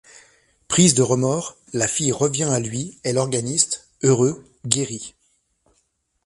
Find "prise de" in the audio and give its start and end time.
0.67-1.03